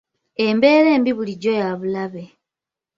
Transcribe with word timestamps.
Embeera 0.45 0.89
embi 0.95 1.11
bulijjo 1.17 1.51
ya 1.59 1.69
bulabe. 1.79 2.23